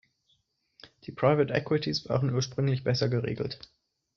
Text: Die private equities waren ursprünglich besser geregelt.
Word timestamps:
Die 1.03 1.11
private 1.11 1.53
equities 1.53 2.09
waren 2.09 2.33
ursprünglich 2.33 2.83
besser 2.83 3.07
geregelt. 3.07 3.59